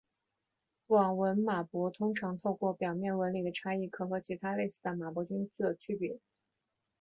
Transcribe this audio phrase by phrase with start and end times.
[0.87, 6.19] 网纹马勃通常透过表面纹理的差异可和其他类似的马勃菌作区别。